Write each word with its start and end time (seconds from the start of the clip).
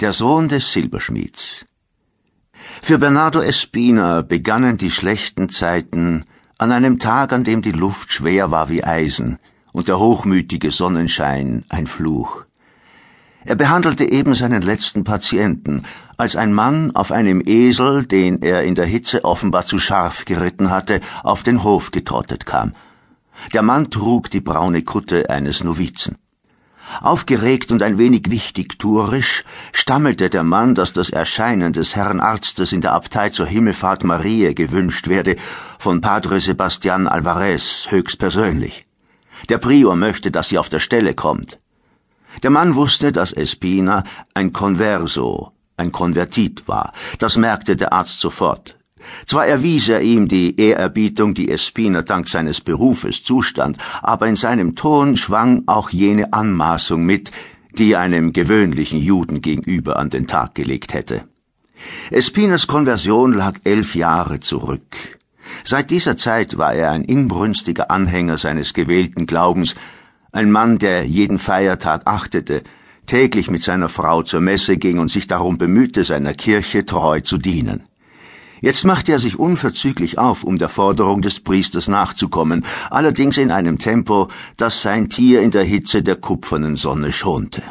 Der 0.00 0.14
Sohn 0.14 0.48
des 0.48 0.72
Silberschmieds. 0.72 1.66
Für 2.80 2.98
Bernardo 2.98 3.42
Espina 3.42 4.22
begannen 4.22 4.78
die 4.78 4.90
schlechten 4.90 5.50
Zeiten 5.50 6.24
an 6.56 6.72
einem 6.72 6.98
Tag, 6.98 7.34
an 7.34 7.44
dem 7.44 7.60
die 7.60 7.72
Luft 7.72 8.10
schwer 8.10 8.50
war 8.50 8.70
wie 8.70 8.82
Eisen 8.82 9.38
und 9.72 9.88
der 9.88 9.98
hochmütige 9.98 10.70
Sonnenschein 10.70 11.66
ein 11.68 11.86
Fluch. 11.86 12.46
Er 13.44 13.56
behandelte 13.56 14.10
eben 14.10 14.34
seinen 14.34 14.62
letzten 14.62 15.04
Patienten, 15.04 15.82
als 16.16 16.34
ein 16.34 16.54
Mann 16.54 16.96
auf 16.96 17.12
einem 17.12 17.42
Esel, 17.44 18.06
den 18.06 18.40
er 18.40 18.62
in 18.64 18.76
der 18.76 18.86
Hitze 18.86 19.26
offenbar 19.26 19.66
zu 19.66 19.78
scharf 19.78 20.24
geritten 20.24 20.70
hatte, 20.70 21.02
auf 21.22 21.42
den 21.42 21.62
Hof 21.62 21.90
getrottet 21.90 22.46
kam. 22.46 22.74
Der 23.52 23.60
Mann 23.60 23.90
trug 23.90 24.30
die 24.30 24.40
braune 24.40 24.82
Kutte 24.82 25.28
eines 25.28 25.62
Novizen. 25.62 26.16
Aufgeregt 27.00 27.70
und 27.72 27.82
ein 27.82 27.98
wenig 27.98 28.30
wichtigtuerisch 28.30 29.44
stammelte 29.72 30.28
der 30.28 30.42
Mann, 30.42 30.74
dass 30.74 30.92
das 30.92 31.10
Erscheinen 31.10 31.72
des 31.72 31.94
Herrn 31.94 32.20
Arztes 32.20 32.72
in 32.72 32.80
der 32.80 32.92
Abtei 32.92 33.30
zur 33.30 33.46
Himmelfahrt 33.46 34.04
Mariä 34.04 34.54
gewünscht 34.54 35.08
werde, 35.08 35.36
von 35.78 36.00
Padre 36.00 36.40
Sebastian 36.40 37.06
Alvarez 37.06 37.86
höchstpersönlich. 37.90 38.86
Der 39.48 39.58
Prior 39.58 39.96
möchte, 39.96 40.30
dass 40.30 40.48
sie 40.48 40.58
auf 40.58 40.68
der 40.68 40.80
Stelle 40.80 41.14
kommt. 41.14 41.58
Der 42.42 42.50
Mann 42.50 42.74
wusste, 42.74 43.12
dass 43.12 43.32
Espina 43.32 44.04
ein 44.34 44.52
Converso, 44.52 45.52
ein 45.76 45.92
Konvertit 45.92 46.66
war. 46.68 46.92
Das 47.18 47.36
merkte 47.36 47.76
der 47.76 47.92
Arzt 47.92 48.20
sofort. 48.20 48.79
Zwar 49.26 49.46
erwies 49.46 49.88
er 49.88 50.00
ihm 50.00 50.28
die 50.28 50.58
Ehrerbietung, 50.60 51.34
die 51.34 51.50
Espina 51.50 52.02
dank 52.02 52.28
seines 52.28 52.60
Berufes 52.60 53.24
zustand, 53.24 53.78
aber 54.02 54.26
in 54.26 54.36
seinem 54.36 54.76
Ton 54.76 55.16
schwang 55.16 55.62
auch 55.66 55.90
jene 55.90 56.32
Anmaßung 56.32 57.04
mit, 57.04 57.30
die 57.76 57.96
einem 57.96 58.32
gewöhnlichen 58.32 59.00
Juden 59.00 59.42
gegenüber 59.42 59.98
an 59.98 60.10
den 60.10 60.26
Tag 60.26 60.54
gelegt 60.54 60.94
hätte. 60.94 61.24
Espinas 62.10 62.66
Konversion 62.66 63.32
lag 63.32 63.58
elf 63.64 63.94
Jahre 63.94 64.40
zurück. 64.40 65.18
Seit 65.64 65.90
dieser 65.90 66.16
Zeit 66.16 66.58
war 66.58 66.74
er 66.74 66.90
ein 66.90 67.04
inbrünstiger 67.04 67.90
Anhänger 67.90 68.38
seines 68.38 68.74
gewählten 68.74 69.26
Glaubens, 69.26 69.74
ein 70.32 70.50
Mann, 70.50 70.78
der 70.78 71.06
jeden 71.06 71.38
Feiertag 71.38 72.06
achtete, 72.06 72.62
täglich 73.06 73.50
mit 73.50 73.62
seiner 73.62 73.88
Frau 73.88 74.22
zur 74.22 74.40
Messe 74.40 74.76
ging 74.76 74.98
und 74.98 75.10
sich 75.10 75.26
darum 75.26 75.58
bemühte, 75.58 76.04
seiner 76.04 76.34
Kirche 76.34 76.86
treu 76.86 77.20
zu 77.20 77.38
dienen. 77.38 77.89
Jetzt 78.60 78.84
machte 78.84 79.12
er 79.12 79.18
sich 79.18 79.38
unverzüglich 79.38 80.18
auf, 80.18 80.44
um 80.44 80.58
der 80.58 80.68
Forderung 80.68 81.22
des 81.22 81.40
Priesters 81.40 81.88
nachzukommen, 81.88 82.64
allerdings 82.90 83.38
in 83.38 83.50
einem 83.50 83.78
Tempo, 83.78 84.28
das 84.56 84.82
sein 84.82 85.08
Tier 85.08 85.40
in 85.40 85.50
der 85.50 85.64
Hitze 85.64 86.02
der 86.02 86.16
kupfernen 86.16 86.76
Sonne 86.76 87.12
schonte. 87.12 87.62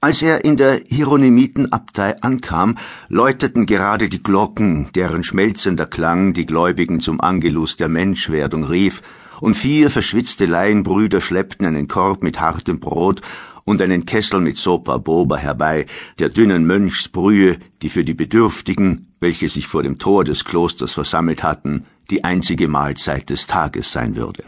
Als 0.00 0.22
er 0.22 0.44
in 0.44 0.56
der 0.56 0.80
Hieronymitenabtei 0.86 2.22
ankam, 2.22 2.78
läuteten 3.08 3.66
gerade 3.66 4.08
die 4.08 4.22
Glocken, 4.22 4.90
deren 4.94 5.24
schmelzender 5.24 5.86
Klang 5.86 6.34
die 6.34 6.46
Gläubigen 6.46 7.00
zum 7.00 7.20
Angelus 7.20 7.76
der 7.76 7.88
Menschwerdung 7.88 8.64
rief, 8.64 9.02
und 9.40 9.54
vier 9.54 9.90
verschwitzte 9.90 10.46
Laienbrüder 10.46 11.20
schleppten 11.20 11.66
einen 11.66 11.88
Korb 11.88 12.22
mit 12.22 12.40
hartem 12.40 12.80
Brot 12.80 13.22
und 13.68 13.82
einen 13.82 14.06
Kessel 14.06 14.40
mit 14.40 14.56
Sopa 14.56 14.96
Boba 14.96 15.36
herbei, 15.36 15.84
der 16.18 16.30
dünnen 16.30 16.64
Mönchsbrühe, 16.64 17.58
die 17.82 17.90
für 17.90 18.02
die 18.02 18.14
Bedürftigen, 18.14 19.12
welche 19.20 19.50
sich 19.50 19.66
vor 19.66 19.82
dem 19.82 19.98
Tor 19.98 20.24
des 20.24 20.46
Klosters 20.46 20.94
versammelt 20.94 21.42
hatten, 21.42 21.84
die 22.10 22.24
einzige 22.24 22.66
Mahlzeit 22.66 23.28
des 23.28 23.46
Tages 23.46 23.92
sein 23.92 24.16
würde. 24.16 24.44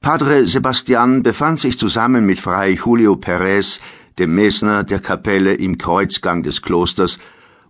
Padre 0.00 0.46
Sebastian 0.46 1.22
befand 1.22 1.60
sich 1.60 1.78
zusammen 1.78 2.24
mit 2.24 2.40
Fray 2.40 2.74
Julio 2.74 3.16
Perez, 3.16 3.80
dem 4.18 4.34
Mesner 4.34 4.82
der 4.82 5.00
Kapelle 5.00 5.52
im 5.52 5.76
Kreuzgang 5.76 6.42
des 6.42 6.62
Klosters, 6.62 7.18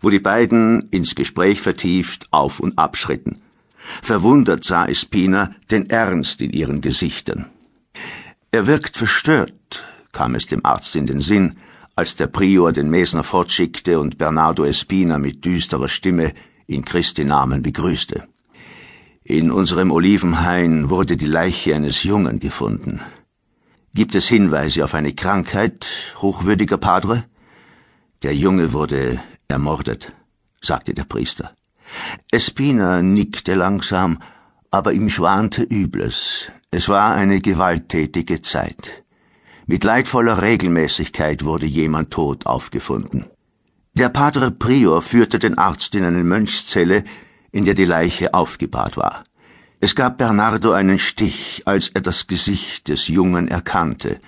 wo 0.01 0.11
die 0.11 0.21
beiden 0.21 0.89
ins 0.91 1.17
Gespräch 1.17 1.61
vertieft 1.61 2.29
auf 2.31 2.61
und 2.61 2.79
abschritten. 2.79 3.43
Verwundert 4.01 4.63
sah 4.63 4.87
Espina 4.87 5.57
den 5.73 5.91
Ernst 5.91 6.41
in 6.41 6.53
ihren 6.53 6.81
Gesichtern. 6.81 7.47
Er 8.53 8.69
wirkt 8.69 8.97
verstört, 8.97 9.83
kam 10.13 10.35
es 10.35 10.47
dem 10.47 10.65
Arzt 10.65 10.95
in 10.97 11.07
den 11.07 11.21
Sinn, 11.21 11.57
als 11.97 12.17
der 12.17 12.27
Prior 12.27 12.73
den 12.73 12.91
Mesner 12.91 13.25
fortschickte 13.25 13.99
und 13.99 14.19
Bernardo 14.19 14.65
Espina 14.65 15.19
mit 15.19 15.45
düsterer 15.45 15.89
Stimme 15.89 16.33
in 16.67 16.85
Christi 16.85 17.25
Namen 17.25 17.63
begrüßte. 17.63 18.29
In 19.25 19.51
unserem 19.51 19.91
Olivenhain 19.91 20.91
wurde 20.91 21.17
die 21.17 21.27
Leiche 21.27 21.75
eines 21.75 22.03
Jungen 22.03 22.41
gefunden. 22.41 23.01
Gibt 23.95 24.15
es 24.15 24.27
Hinweise 24.27 24.85
auf 24.85 24.95
eine 24.95 25.13
Krankheit, 25.13 25.87
hochwürdiger 26.17 26.79
Padre? 26.79 27.25
Der 28.23 28.35
Junge 28.35 28.73
wurde 28.73 29.23
ermordet, 29.49 30.13
sagte 30.61 30.95
der 30.95 31.05
Priester. 31.05 31.55
Espina 32.31 33.03
nickte 33.03 33.55
langsam, 33.55 34.19
aber 34.71 34.93
ihm 34.93 35.11
schwante 35.11 35.63
Übles. 35.63 36.51
Es 36.71 36.89
war 36.89 37.15
eine 37.15 37.41
gewalttätige 37.41 38.41
Zeit. 38.41 39.02
Mit 39.73 39.85
leidvoller 39.85 40.43
Regelmäßigkeit 40.43 41.47
wurde 41.47 41.65
jemand 41.65 42.11
tot 42.11 42.45
aufgefunden. 42.45 43.25
Der 43.95 44.11
Padre 44.11 44.51
Prior 44.51 45.01
führte 45.01 45.39
den 45.39 45.57
Arzt 45.57 45.95
in 45.95 46.05
eine 46.05 46.25
Mönchszelle, 46.25 47.05
in 47.53 47.65
der 47.65 47.73
die 47.73 47.87
Leiche 47.87 48.35
aufgebahrt 48.35 48.99
war. 48.99 49.25
Es 49.81 49.95
gab 49.95 50.19
Bernardo 50.19 50.73
einen 50.73 50.99
Stich, 50.99 51.63
als 51.65 51.89
er 51.89 52.03
das 52.03 52.27
Gesicht 52.27 52.89
des 52.89 53.09
Jungen 53.09 53.49
erkannte, 53.49 54.21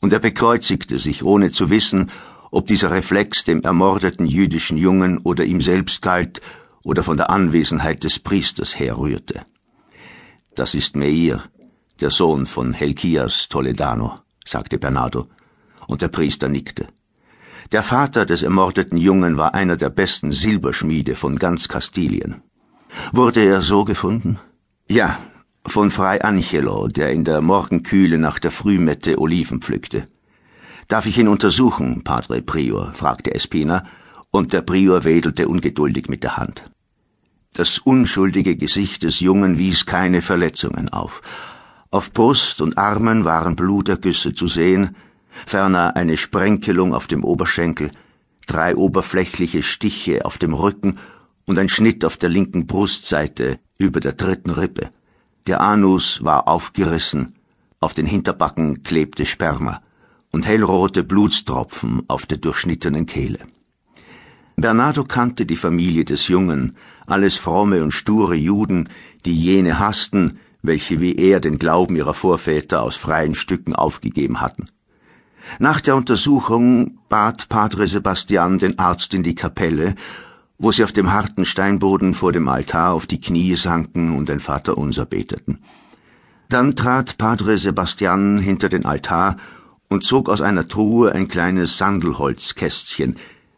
und 0.00 0.14
er 0.14 0.18
bekreuzigte 0.18 0.98
sich, 0.98 1.24
ohne 1.24 1.52
zu 1.52 1.68
wissen, 1.68 2.10
ob 2.50 2.66
dieser 2.66 2.90
Reflex 2.90 3.44
dem 3.44 3.60
ermordeten 3.60 4.24
jüdischen 4.24 4.78
Jungen 4.78 5.18
oder 5.18 5.44
ihm 5.44 5.60
selbst 5.60 6.00
galt 6.00 6.40
oder 6.86 7.02
von 7.04 7.18
der 7.18 7.28
Anwesenheit 7.28 8.02
des 8.02 8.18
Priesters 8.18 8.78
herrührte. 8.78 9.42
Das 10.54 10.74
ist 10.74 10.96
Meir, 10.96 11.44
der 12.00 12.08
Sohn 12.08 12.46
von 12.46 12.72
Helkias 12.72 13.50
Toledano, 13.50 14.20
sagte 14.44 14.78
Bernardo, 14.78 15.28
und 15.86 16.02
der 16.02 16.08
Priester 16.08 16.48
nickte. 16.48 16.86
Der 17.72 17.82
Vater 17.82 18.26
des 18.26 18.42
ermordeten 18.42 18.96
Jungen 18.96 19.36
war 19.36 19.54
einer 19.54 19.76
der 19.76 19.90
besten 19.90 20.32
Silberschmiede 20.32 21.14
von 21.14 21.36
ganz 21.36 21.68
Kastilien. 21.68 22.42
Wurde 23.12 23.44
er 23.44 23.62
so 23.62 23.84
gefunden? 23.84 24.38
Ja, 24.88 25.18
von 25.66 25.90
Fray 25.90 26.20
Angelo, 26.20 26.88
der 26.88 27.12
in 27.12 27.24
der 27.24 27.40
Morgenkühle 27.40 28.18
nach 28.18 28.38
der 28.38 28.50
Frühmette 28.50 29.18
Oliven 29.18 29.60
pflückte. 29.60 30.08
Darf 30.88 31.06
ich 31.06 31.18
ihn 31.18 31.28
untersuchen, 31.28 32.02
Padre 32.02 32.42
Prior? 32.42 32.92
fragte 32.92 33.32
Espina, 33.32 33.84
und 34.32 34.52
der 34.52 34.62
Prior 34.62 35.04
wedelte 35.04 35.46
ungeduldig 35.46 36.08
mit 36.08 36.24
der 36.24 36.36
Hand. 36.36 36.70
Das 37.52 37.78
unschuldige 37.78 38.56
Gesicht 38.56 39.02
des 39.02 39.20
Jungen 39.20 39.58
wies 39.58 39.86
keine 39.86 40.22
Verletzungen 40.22 40.88
auf. 40.88 41.20
Auf 41.92 42.12
Brust 42.12 42.60
und 42.60 42.78
Armen 42.78 43.24
waren 43.24 43.56
Blutergüsse 43.56 44.32
zu 44.32 44.46
sehen, 44.46 44.94
ferner 45.44 45.96
eine 45.96 46.16
Sprenkelung 46.16 46.94
auf 46.94 47.08
dem 47.08 47.24
Oberschenkel, 47.24 47.90
drei 48.46 48.76
oberflächliche 48.76 49.64
Stiche 49.64 50.24
auf 50.24 50.38
dem 50.38 50.54
Rücken 50.54 50.98
und 51.46 51.58
ein 51.58 51.68
Schnitt 51.68 52.04
auf 52.04 52.16
der 52.16 52.28
linken 52.28 52.68
Brustseite 52.68 53.58
über 53.76 53.98
der 53.98 54.12
dritten 54.12 54.50
Rippe. 54.50 54.90
Der 55.48 55.60
Anus 55.60 56.22
war 56.22 56.46
aufgerissen, 56.46 57.34
auf 57.80 57.92
den 57.92 58.06
Hinterbacken 58.06 58.84
klebte 58.84 59.26
Sperma 59.26 59.82
und 60.30 60.46
hellrote 60.46 61.02
Blutstropfen 61.02 62.04
auf 62.06 62.24
der 62.24 62.38
durchschnittenen 62.38 63.06
Kehle. 63.06 63.40
Bernardo 64.54 65.02
kannte 65.02 65.44
die 65.44 65.56
Familie 65.56 66.04
des 66.04 66.28
Jungen, 66.28 66.76
alles 67.06 67.34
fromme 67.34 67.82
und 67.82 67.90
sture 67.90 68.36
Juden, 68.36 68.90
die 69.24 69.34
jene 69.34 69.80
hassten, 69.80 70.38
welche 70.62 71.00
wie 71.00 71.16
er 71.16 71.40
den 71.40 71.58
Glauben 71.58 71.96
ihrer 71.96 72.14
Vorväter 72.14 72.82
aus 72.82 72.96
freien 72.96 73.34
Stücken 73.34 73.74
aufgegeben 73.74 74.40
hatten. 74.40 74.66
Nach 75.58 75.80
der 75.80 75.96
Untersuchung 75.96 76.98
bat 77.08 77.48
Padre 77.48 77.86
Sebastian 77.88 78.58
den 78.58 78.78
Arzt 78.78 79.14
in 79.14 79.22
die 79.22 79.34
Kapelle, 79.34 79.94
wo 80.58 80.70
sie 80.70 80.84
auf 80.84 80.92
dem 80.92 81.12
harten 81.12 81.44
Steinboden 81.44 82.14
vor 82.14 82.32
dem 82.32 82.46
Altar 82.48 82.92
auf 82.92 83.06
die 83.06 83.20
Knie 83.20 83.56
sanken 83.56 84.16
und 84.16 84.30
ein 84.30 84.40
Vaterunser 84.40 85.06
beteten. 85.06 85.60
Dann 86.48 86.76
trat 86.76 87.16
Padre 87.16 87.58
Sebastian 87.58 88.38
hinter 88.38 88.68
den 88.68 88.84
Altar 88.84 89.38
und 89.88 90.04
zog 90.04 90.28
aus 90.28 90.40
einer 90.40 90.68
Truhe 90.68 91.12
ein 91.12 91.28
kleines 91.28 91.78
Sandelholzkästchen, 91.78 93.16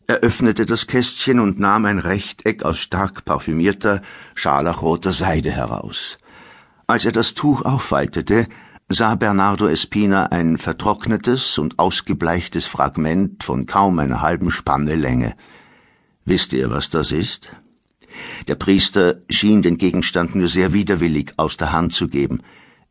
er 0.08 0.18
öffnete 0.18 0.66
das 0.66 0.86
Kästchen 0.88 1.38
und 1.40 1.60
nahm 1.60 1.84
ein 1.84 1.98
Rechteck 1.98 2.64
aus 2.64 2.78
stark 2.78 3.24
parfümierter, 3.24 4.02
scharlachroter 4.34 5.12
Seide 5.12 5.50
heraus. 5.50 6.18
Als 6.92 7.06
er 7.06 7.12
das 7.12 7.32
Tuch 7.32 7.62
auffaltete, 7.62 8.48
sah 8.86 9.14
Bernardo 9.14 9.66
Espina 9.66 10.26
ein 10.26 10.58
vertrocknetes 10.58 11.56
und 11.56 11.78
ausgebleichtes 11.78 12.66
Fragment 12.66 13.44
von 13.44 13.64
kaum 13.64 13.98
einer 13.98 14.20
halben 14.20 14.50
Spanne 14.50 14.94
Länge. 14.94 15.34
Wisst 16.26 16.52
ihr, 16.52 16.68
was 16.68 16.90
das 16.90 17.10
ist? 17.10 17.48
Der 18.46 18.56
Priester 18.56 19.22
schien 19.30 19.62
den 19.62 19.78
Gegenstand 19.78 20.34
nur 20.34 20.48
sehr 20.48 20.74
widerwillig 20.74 21.32
aus 21.38 21.56
der 21.56 21.72
Hand 21.72 21.94
zu 21.94 22.08
geben. 22.08 22.42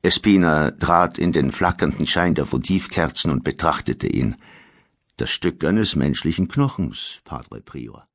Espina 0.02 0.72
trat 0.72 1.20
in 1.20 1.32
den 1.32 1.52
flackernden 1.52 2.08
Schein 2.08 2.34
der 2.34 2.48
Votivkerzen 2.48 3.30
und 3.30 3.44
betrachtete 3.44 4.08
ihn. 4.08 4.36
Das 5.18 5.30
Stück 5.30 5.64
eines 5.64 5.96
menschlichen 5.96 6.48
Knochens, 6.48 7.20
Padre 7.24 7.62
Prior. 7.62 8.08